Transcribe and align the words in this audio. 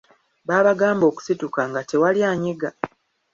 Baabagambanga 0.47 1.05
okusituka 1.11 1.61
nga 1.69 1.81
tewali 1.89 2.21
anyega. 2.31 2.69